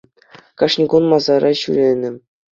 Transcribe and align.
Кашни 0.61 0.85
кун 0.95 1.03
масара 1.13 1.51
ҫӳренӗ 1.61 2.09